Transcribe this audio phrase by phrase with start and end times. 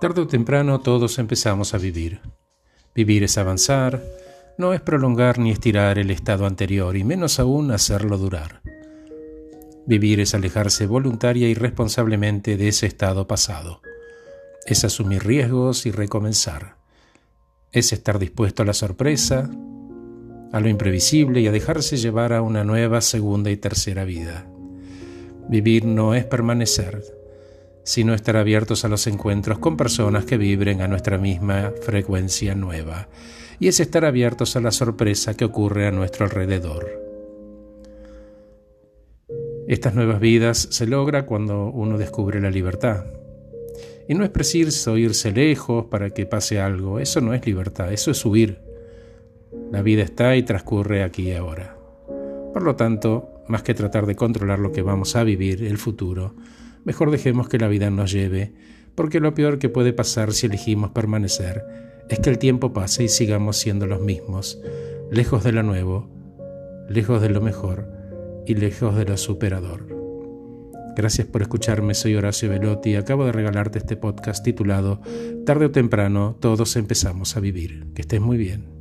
[0.00, 2.20] Tarde o temprano todos empezamos a vivir.
[2.94, 4.00] Vivir es avanzar,
[4.56, 8.62] no es prolongar ni estirar el estado anterior, y menos aún hacerlo durar.
[9.86, 13.80] Vivir es alejarse voluntaria y responsablemente de ese estado pasado.
[14.66, 16.76] Es asumir riesgos y recomenzar.
[17.72, 19.50] Es estar dispuesto a la sorpresa,
[20.52, 24.46] a lo imprevisible y a dejarse llevar a una nueva segunda y tercera vida.
[25.48, 27.17] Vivir no es permanecer,
[27.88, 33.08] sino estar abiertos a los encuentros con personas que vibren a nuestra misma frecuencia nueva,
[33.58, 37.02] y es estar abiertos a la sorpresa que ocurre a nuestro alrededor.
[39.66, 43.06] Estas nuevas vidas se logra cuando uno descubre la libertad.
[44.06, 48.10] Y no es preciso irse lejos para que pase algo, eso no es libertad, eso
[48.10, 48.60] es huir.
[49.72, 51.74] La vida está y transcurre aquí y ahora.
[52.52, 56.34] Por lo tanto, más que tratar de controlar lo que vamos a vivir, el futuro,
[56.88, 58.54] mejor dejemos que la vida nos lleve,
[58.94, 61.62] porque lo peor que puede pasar si elegimos permanecer
[62.08, 64.58] es que el tiempo pase y sigamos siendo los mismos,
[65.10, 66.08] lejos de lo nuevo,
[66.88, 67.92] lejos de lo mejor
[68.46, 69.86] y lejos de lo superador.
[70.96, 75.02] Gracias por escucharme, soy Horacio Velotti y acabo de regalarte este podcast titulado
[75.44, 77.88] Tarde o temprano todos empezamos a vivir.
[77.94, 78.77] Que estés muy bien.